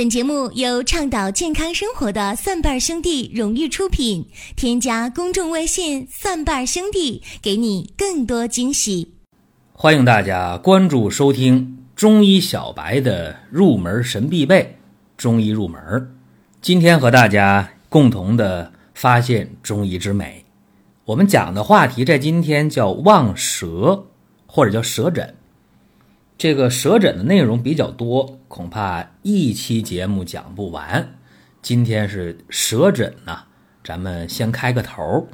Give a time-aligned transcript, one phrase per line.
[0.00, 4.26] 本节目由倡导健康生活的蒜瓣兄弟荣誉出品。
[4.56, 9.12] 添加公众微信“蒜瓣兄弟”，给你更多惊喜。
[9.74, 14.78] 欢迎大家关注收听中医小白的入门神必备
[15.22, 15.78] 《中医入门》。
[16.62, 20.46] 今天和大家共同的发现中医之美。
[21.04, 24.06] 我们讲的话题在今天叫望舌，
[24.46, 25.34] 或者叫舌诊。
[26.40, 31.18] 这个舌诊的内容比较多，恐怕一期节目讲不完。
[31.60, 33.40] 今天是舌诊呢，
[33.84, 35.28] 咱们先开个头。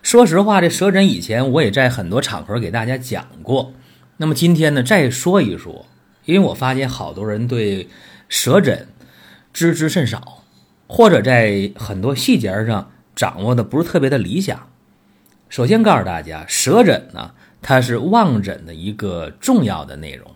[0.00, 3.72] 说实话，这舌诊以前我也在很多场合给大家讲过。
[4.18, 5.86] 那么今天呢，再说一说，
[6.24, 7.88] 因为我发现好多人对
[8.28, 8.86] 舌诊
[9.52, 10.44] 知之甚少，
[10.86, 14.68] 或者在很多细节上掌握的不是特别的理想。
[15.48, 17.32] 首先告诉大家，舌诊呢。
[17.60, 20.30] 它是望诊的一个重要的内容，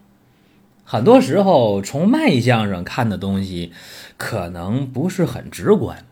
[0.85, 3.73] 很多时候从脉象上看的东西
[4.17, 6.05] 可能不是很直观，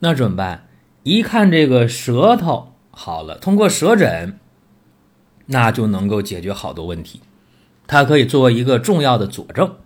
[0.00, 0.68] 那怎么办？
[1.02, 4.38] 一看这个舌头好了，通过舌诊，
[5.46, 7.22] 那就能够解决好多问题，
[7.86, 9.76] 它可以作为一个重要的佐证。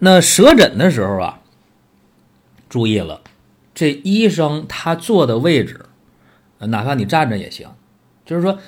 [0.00, 1.40] 那舌诊的时候啊，
[2.68, 3.22] 注意了，
[3.74, 5.86] 这医生他坐的位置，
[6.58, 7.70] 哪怕你站着也行，
[8.26, 8.58] 就是说。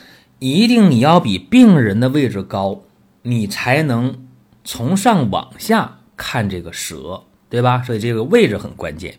[0.43, 2.83] 一定你要比病人的位置高，
[3.23, 4.27] 你才能
[4.65, 7.81] 从上往下看这个舌，对吧？
[7.85, 9.15] 所以这个位置很关键。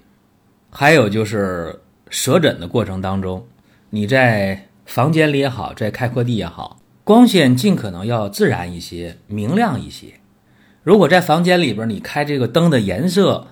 [0.69, 1.79] 还有就是
[2.09, 3.47] 舌诊的过程当中，
[3.91, 10.15] 你在房间里也好，在开阔地也好，光线尽可能要自然一些、明亮一些。
[10.83, 13.47] 如果在房间里边你开这个灯的颜色，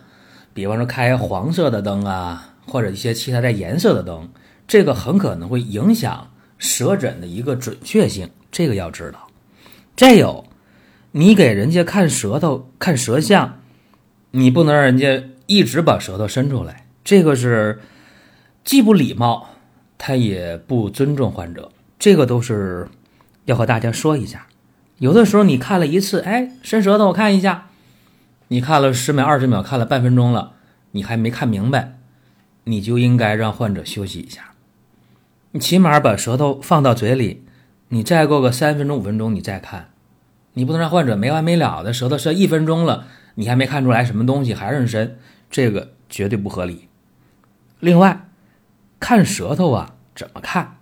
[0.54, 4.28] 比方说开黄色的灯啊，或者一些其他带颜色的灯，
[4.68, 6.28] 这个很可能会影响。
[6.62, 9.28] 舌诊的一个准确性，这个要知道。
[9.98, 10.46] 再有，
[11.12, 13.60] 你给人家看舌头、看舌象，
[14.30, 17.82] 你不能让人家一直把舌头伸出来，这个是
[18.64, 19.50] 既不礼貌，
[19.98, 21.72] 他也不尊重患者。
[21.98, 22.88] 这个都是
[23.46, 24.46] 要和大家说一下。
[25.00, 27.70] 有的时候你看了一次，哎，伸舌头我看一下，
[28.50, 30.54] 你看了十秒、二十秒，看了半分钟了，
[30.92, 31.98] 你还没看明白，
[32.66, 34.51] 你就应该让患者休息一下。
[35.54, 37.44] 你起码把舌头放到嘴里，
[37.90, 39.90] 你再过个三分钟五分钟，你再看，
[40.54, 45.18] 你不能让患者没完没了的舌头伸一分钟了，你还没看出来什么东西，还是伸，
[45.50, 46.88] 这个绝对不合理。
[47.80, 48.30] 另外，
[49.00, 50.78] 看舌头啊，怎么看？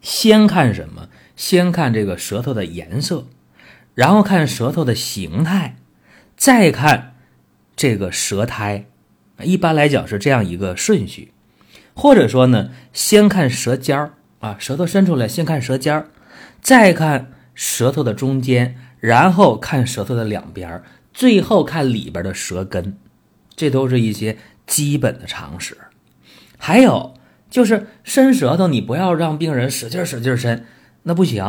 [0.00, 1.08] 先看什么？
[1.34, 3.26] 先看这个舌头的颜色，
[3.94, 5.76] 然后看舌头的形态，
[6.36, 7.16] 再看
[7.74, 8.86] 这个舌苔。
[9.42, 11.32] 一般来讲是这样一个顺序。
[11.98, 16.10] 或者说呢，先看舌尖儿啊，舌头伸出来，先看舌尖儿，
[16.60, 20.82] 再看舌头的中间，然后看舌头的两边，
[21.14, 22.98] 最后看里边的舌根，
[23.56, 24.36] 这都是一些
[24.66, 25.78] 基本的常识。
[26.58, 27.14] 还有
[27.48, 30.66] 就是伸舌头，你不要让病人使劲使劲伸，
[31.04, 31.42] 那不行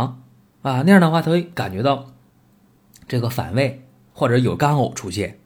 [0.61, 2.13] 啊，那样的话他会感觉到
[3.05, 3.83] 这个反胃
[4.13, 5.37] 或者有干呕出现。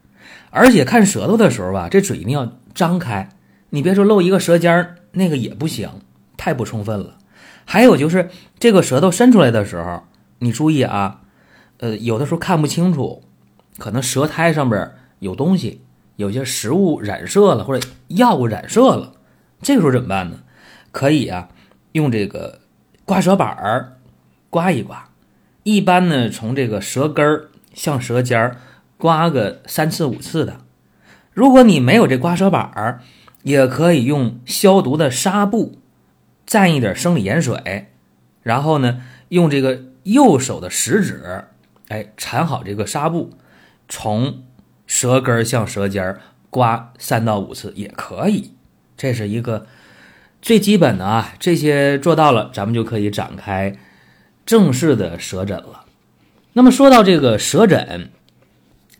[0.50, 3.28] 而且看舌头的时候吧，这嘴一定要张开。
[3.74, 5.88] 你别说露一个舌尖儿，那个也不行，
[6.36, 7.16] 太不充分了。
[7.64, 8.28] 还有就是
[8.58, 10.02] 这个舌头伸出来的时候，
[10.40, 11.22] 你注意啊，
[11.78, 13.22] 呃，有的时候看不清楚，
[13.78, 15.80] 可能舌苔上边有东西，
[16.16, 19.14] 有些食物染色了或者药物染色了，
[19.62, 20.40] 这个时候怎么办呢？
[20.90, 21.48] 可以啊，
[21.92, 22.60] 用这个
[23.06, 23.96] 刮舌板儿
[24.50, 25.08] 刮一刮，
[25.62, 28.58] 一般呢从这个舌根儿向舌尖儿
[28.98, 30.58] 刮个三次五次的。
[31.32, 33.00] 如果你没有这刮舌板儿，
[33.42, 35.78] 也可以用消毒的纱布
[36.46, 37.88] 蘸一点生理盐水，
[38.42, 41.44] 然后呢，用这个右手的食指，
[41.88, 43.30] 哎，缠好这个纱布，
[43.88, 44.44] 从
[44.86, 46.18] 舌根向舌尖
[46.50, 48.52] 刮三到五次也可以。
[48.96, 49.66] 这是一个
[50.40, 53.76] 最基本的啊，这些做到了，咱们就可以展开
[54.46, 55.84] 正式的舌诊了。
[56.52, 58.10] 那么说到这个舌诊，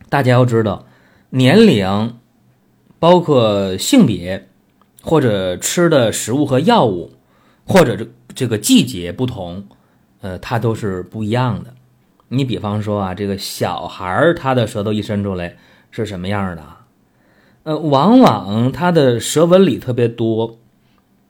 [0.09, 0.87] 大家要知道
[1.31, 2.17] 年龄。
[3.03, 4.49] 包括性别，
[5.03, 7.11] 或者吃的食物和药物，
[7.67, 9.67] 或者这这个季节不同，
[10.21, 11.75] 呃，它都是不一样的。
[12.29, 15.57] 你比方说啊，这个小孩儿他的舌头一伸出来
[15.91, 16.87] 是什么样的啊？
[17.65, 20.61] 呃，往往他的舌纹理特别多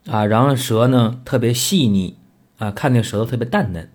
[0.04, 2.18] 啊，然后舌呢特别细腻
[2.58, 3.90] 啊，看那舌头特别淡嫩。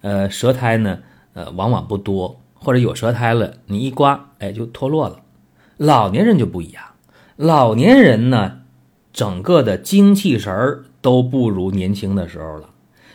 [0.00, 1.00] 呃，舌苔呢，
[1.34, 5.20] 呃，往往不多，或者有舌苔了，你一刮，哎，就脱落了。
[5.76, 6.82] 老年人就不一样。
[7.36, 8.60] 老年人呢，
[9.12, 12.70] 整个的精气神儿都不如年轻的时候了，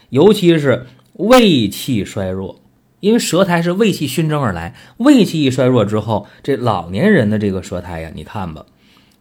[0.10, 2.60] 尤其是胃气衰弱
[3.00, 8.66] 因为舌苔是胃气熏蒸而来，胃气一衰弱之后，这老年人的这个舌苔呀，你看吧，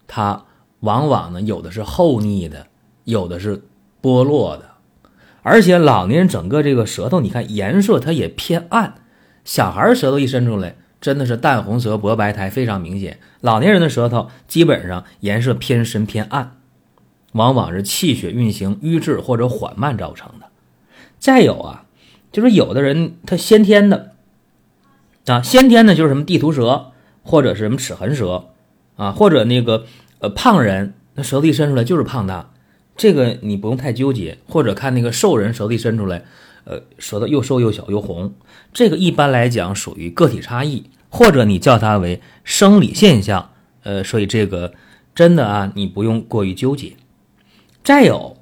[0.08, 0.46] 它
[0.80, 2.66] 往往呢有的是厚腻的，
[3.04, 3.62] 有的是
[4.02, 4.64] 剥落的，
[5.42, 8.94] 而且老年人整个这个舌头，你看颜色它也偏暗，
[9.44, 16.56] 小孩舌头一伸出来，真的是淡红色薄白苔非常明显，老年人的舌头基本上颜色偏深偏暗。
[17.32, 20.46] 往往是气血运行瘀滞或者缓慢造成的。
[21.18, 21.84] 再有啊，
[22.32, 24.12] 就是有的人他先天的
[25.26, 26.92] 啊，先天的就是什么地图舌
[27.22, 28.46] 或者是什么齿痕舌
[28.96, 29.84] 啊，或者那个
[30.20, 32.50] 呃胖人那舌头伸出来就是胖大，
[32.96, 34.38] 这个你不用太纠结。
[34.48, 36.24] 或者看那个瘦人舌头伸出来，
[36.68, 38.34] 呃舌头又瘦又小又红，
[38.74, 43.50] 这个一般来讲属于个体差异，或者你叫它为生理现象。
[43.84, 44.74] 呃，所以这个
[45.14, 46.92] 真的啊，你不用过于纠结。
[47.82, 48.36] 再有，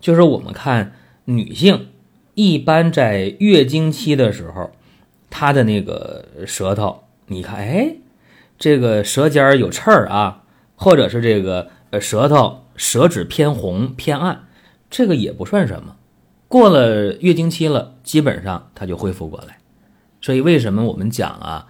[0.00, 0.92] 就是我们看
[1.24, 1.88] 女性，
[2.34, 4.70] 一般在月经期的时候，
[5.28, 7.96] 她的那个舌头，你看，哎，
[8.58, 10.44] 这个舌尖有刺儿啊，
[10.76, 14.46] 或者是这个呃舌头舌质偏红偏暗，
[14.88, 15.96] 这个也不算什么。
[16.52, 19.56] 过了月经期了，基本上它就恢复过来。
[20.20, 21.66] 所以为什么我们讲啊，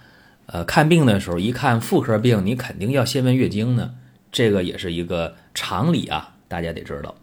[0.47, 3.95] 呃，看病的时候一看妇科病，你肯定要先问月经呢？
[4.33, 7.15] 这个也是一个常理啊，大家得知道。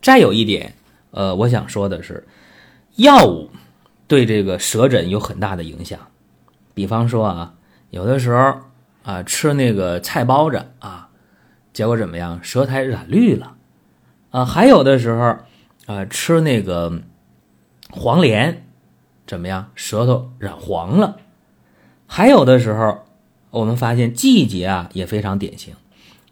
[0.00, 0.74] 再有一点，
[1.10, 2.24] 呃，我想说的是，
[2.94, 3.50] 药物
[4.06, 5.98] 对这个舌诊有很大的影响。
[6.72, 7.54] 比方说啊，
[7.90, 8.54] 有的时候
[9.02, 11.08] 啊，吃那个菜包子啊，
[11.72, 12.38] 结果怎么样？
[12.44, 13.56] 舌苔染绿了
[14.30, 14.44] 啊。
[14.44, 15.36] 还有的时候
[15.92, 17.02] 啊，吃那个
[17.90, 18.64] 黄连，
[19.26, 19.70] 怎么样？
[19.74, 21.18] 舌头染黄了。
[22.06, 23.04] 还有的时候，
[23.50, 25.74] 我们发现季节啊也非常典型。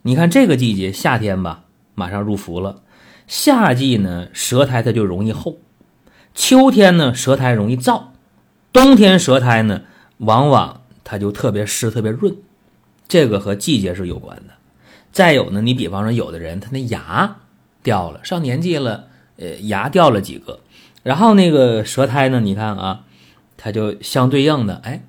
[0.03, 1.65] 你看这个季节，夏天吧，
[1.95, 2.83] 马上入伏了。
[3.27, 5.59] 夏季呢，舌苔它就容易厚；
[6.35, 8.05] 秋天呢，舌苔容易燥；
[8.73, 9.83] 冬天舌苔呢，
[10.17, 12.35] 往往它就特别湿、特别润。
[13.07, 14.55] 这个和季节是有关的。
[15.13, 17.37] 再有呢，你比方说，有的人他那牙
[17.83, 19.09] 掉了，上年纪了，
[19.41, 20.61] 呃，牙掉了几个，
[21.03, 23.05] 然后那个舌苔呢，你看啊，
[23.57, 25.03] 它就相对应的，哎，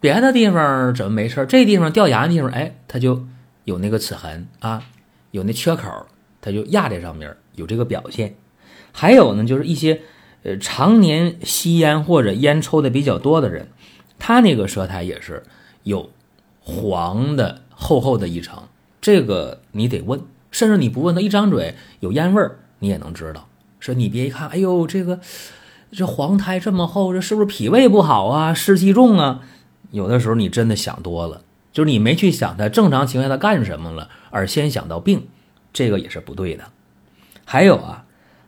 [0.00, 3.26] 别的地方怎么没事这地方掉牙的地方，哎，它就
[3.64, 4.84] 有那个齿痕啊，
[5.32, 6.06] 有那缺口。
[6.42, 8.34] 它就压在上面，有这个表现。
[8.92, 10.00] 还有呢，就是一些
[10.42, 13.68] 呃常年吸烟或者烟抽的比较多的人，
[14.18, 15.42] 他那个舌苔也是
[15.82, 16.08] 有
[16.60, 18.62] 黄的厚厚的一层。
[19.02, 23.46] 这个你得问，甚至你不问他一张嘴有烟味儿，你也能知道。
[23.78, 25.20] 说你别一看，哎呦，这个
[25.90, 28.52] 这黄苔这么厚，这是不是脾胃不好啊？
[28.52, 29.40] 湿气重啊？
[29.90, 31.42] 有的时候你真的想多了，
[31.72, 35.28] 就是你没去想他正常情况下他干什么了，而先想到病。
[35.72, 36.64] 这个也是不对的。
[37.44, 38.04] 还有啊，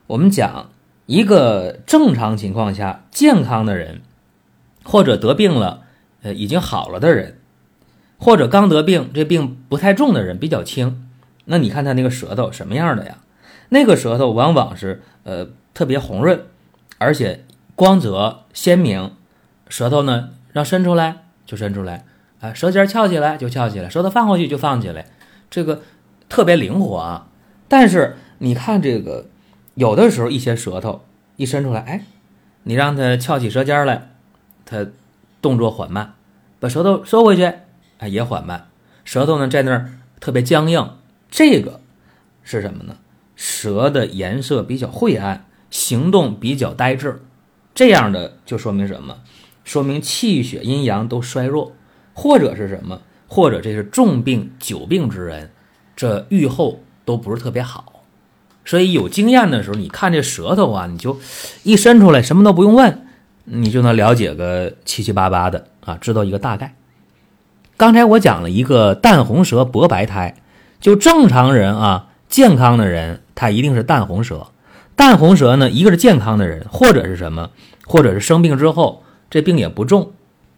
[0.07, 0.69] 我们讲
[1.05, 4.01] 一个正常情况下健康的人，
[4.83, 5.81] 或者得病了，
[6.21, 7.39] 呃，已经好了的人，
[8.17, 11.09] 或者刚得病，这病不太重的人，比较轻。
[11.45, 13.17] 那你看他那个舌头什么样的呀？
[13.73, 16.45] 那个舌头往往是呃特别红润，
[16.99, 17.43] 而且
[17.75, 19.11] 光泽鲜明。
[19.67, 22.05] 舌头呢，让伸出来就伸出来，
[22.39, 25.05] 啊，舌尖翘起来就翘起来，舌头放过去就放起来，
[25.49, 25.81] 这个。
[26.29, 27.27] 特别灵活啊，
[27.67, 29.27] 但是你看这个，
[29.75, 31.03] 有的时候一些舌头
[31.35, 32.05] 一伸出来，哎，
[32.63, 34.09] 你让它翘起舌尖来，
[34.65, 34.87] 它
[35.43, 36.15] 动作缓慢；
[36.59, 37.43] 把舌头收回去，
[37.99, 38.67] 哎，也缓慢。
[39.05, 40.97] 舌头呢在那儿特别僵硬，
[41.29, 41.81] 这个
[42.41, 42.95] 是什么呢？
[43.45, 47.21] 舌的颜色比较晦暗，行动比较呆滞，
[47.75, 49.17] 这样的就说明什么？
[49.65, 51.73] 说明气血阴阳都衰弱，
[52.13, 53.01] 或者是什么？
[53.27, 55.51] 或者这是重病久病之人。
[55.93, 58.03] 这愈后都不是特别好，
[58.63, 61.19] 所以有经验的时候，你看这舌头啊，你就
[61.63, 63.05] 一伸出来，什么都不用问，
[63.43, 66.75] 你就能了解个七七八八的啊，知道一个大概。
[67.75, 70.37] 刚才我讲了一个淡红舌薄白苔，
[70.79, 74.47] 就正常人啊，健康的人，他一定是淡红舌。
[74.95, 77.51] 淡红舌呢，一个是健康的人，或者是什么，
[77.85, 80.13] 或者是生病之后，这病也不重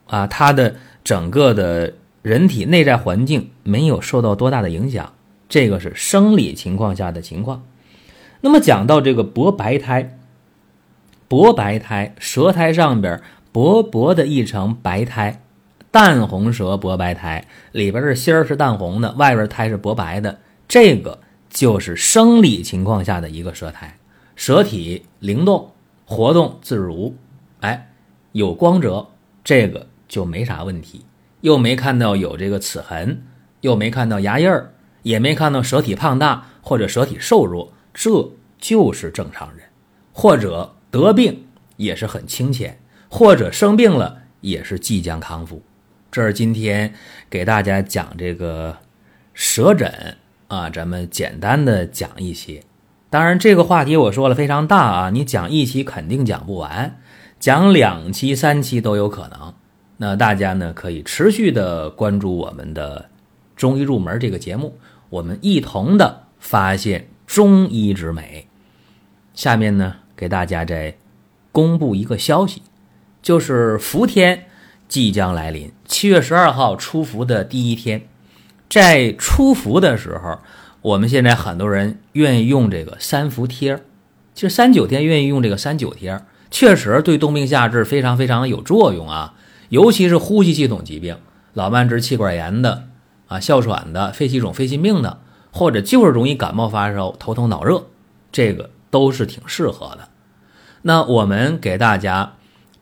[0.08, 1.92] 啊，他的整个的
[2.22, 5.12] 人体内在环境没有受到多大的影响。
[5.50, 7.64] 这个是生理情况下的情况。
[8.40, 10.18] 那么讲到这个薄白苔，
[11.28, 15.42] 薄白苔舌苔上边薄薄的一层白苔，
[15.92, 20.40] 淡红舌薄白苔里边的芯儿是淡红的，外边苔是薄白的，
[20.70, 21.20] 这个
[21.56, 23.98] 就是生理情况下的一个舌苔，
[24.36, 25.72] 舌体灵动、
[26.06, 27.16] 活动自如，
[27.62, 27.92] 哎，
[28.34, 29.08] 有光泽，
[29.44, 31.06] 这个就没啥问题，
[31.40, 33.24] 又没看到有这个齿痕，
[33.62, 34.74] 又没看到牙印儿。
[35.06, 39.68] 也没看到舌体胖大或者舌体瘦弱，这就是正常人，
[40.12, 41.46] 或者得病
[41.78, 45.62] 也是很清浅，或者生病了也是即将康复。
[46.10, 46.92] 这是今天
[47.30, 48.76] 给大家讲这个
[49.36, 52.64] 舌诊啊，咱们简单的讲一些。
[53.10, 56.98] 当然，这个话题我说了非常大啊，你讲一期肯定讲不完，
[57.40, 59.54] 讲两期、三期都有可能。
[59.98, 63.10] 那大家呢可以持续的关注我们的
[63.56, 64.78] 中医入门这个节目，
[65.10, 68.48] 我们一同的发现中医之美。
[69.34, 70.96] 下面呢给大家再
[71.52, 72.62] 公布一个消息，
[73.22, 74.46] 就是伏天。
[74.88, 78.08] 即将来临，七月十二号出伏的第一天，
[78.70, 80.40] 在初伏的时候，
[80.82, 83.82] 我们现在很多人愿意用这个三伏贴儿
[84.34, 89.34] 其实三九天愿意用这个三九贴儿确实对冬病夏治非常非常有作用啊，
[89.70, 91.18] 尤其是呼吸系统疾病，
[91.54, 92.88] 老慢支、气管炎的
[93.28, 95.20] 啊，哮喘的、肺气肿、肺心病的，
[95.52, 97.86] 或者就是容易感冒发烧、头疼脑热，
[98.32, 100.10] 这个都是挺适合的。
[100.84, 102.34] 那我们给大家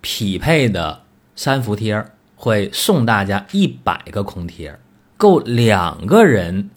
[0.01, 1.01] 匹配的。
[1.35, 4.79] 三伏贴儿会送大家一百个空贴儿，
[5.17, 6.69] 够两个人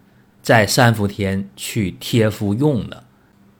[0.43, 3.05] 在三伏天去贴敷用的。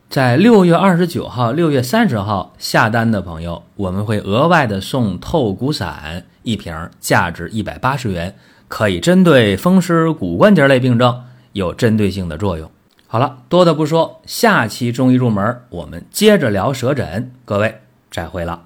[0.09, 8.37] 在六月二十九号、六月三十号下单的朋友，我们会额外的送透骨散一瓶，价值一百八十元，
[8.69, 12.71] 可以针对风湿骨关节类病症有针对性的作用。
[13.09, 17.81] 好了，多的不说，下期中医入门我们接着聊舌诊，各位
[18.11, 18.66] 再会了。